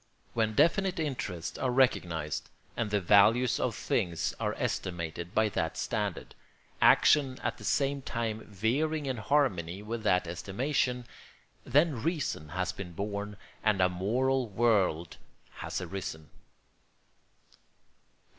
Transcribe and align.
When 0.33 0.55
definite 0.55 0.99
interests 0.99 1.59
are 1.59 1.69
recognised 1.69 2.49
and 2.75 2.89
the 2.89 2.99
values 2.99 3.59
of 3.59 3.75
things 3.75 4.33
are 4.39 4.55
estimated 4.55 5.35
by 5.35 5.47
that 5.49 5.77
standard, 5.77 6.33
action 6.81 7.37
at 7.43 7.59
the 7.59 7.63
same 7.63 8.01
time 8.01 8.39
veering 8.47 9.05
in 9.05 9.17
harmony 9.17 9.83
with 9.83 10.01
that 10.01 10.25
estimation, 10.25 11.05
then 11.67 12.01
reason 12.01 12.49
has 12.49 12.71
been 12.71 12.93
born 12.93 13.37
and 13.63 13.79
a 13.79 13.89
moral 13.89 14.49
world 14.49 15.17
has 15.57 15.79
arisen. 15.79 16.31